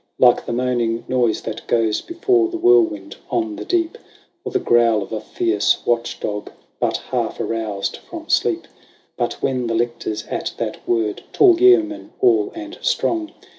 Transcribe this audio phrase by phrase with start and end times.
[0.17, 3.99] Like the moaning noise that goes before the whirlwind on the deep.
[4.43, 8.67] Or the growl of a fierce watch dog but half aroused from sleep.
[9.15, 13.31] But when the lictors at that word, tall yeomen all and strong.